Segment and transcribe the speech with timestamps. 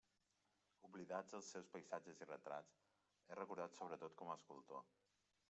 [0.87, 2.81] Oblidats els seus paisatges i retrats,
[3.27, 4.85] és recordat sobretot com a escultor.